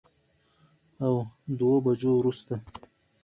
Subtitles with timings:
[1.03, 1.13] او
[1.59, 2.55] دوو بجو وروسته